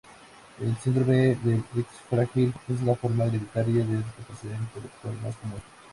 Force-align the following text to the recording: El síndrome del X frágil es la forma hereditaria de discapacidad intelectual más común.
El 0.59 0.75
síndrome 0.77 1.35
del 1.43 1.63
X 1.77 1.85
frágil 2.09 2.51
es 2.67 2.81
la 2.81 2.95
forma 2.95 3.25
hereditaria 3.25 3.85
de 3.85 3.97
discapacidad 3.97 4.59
intelectual 4.59 5.13
más 5.21 5.35
común. 5.35 5.61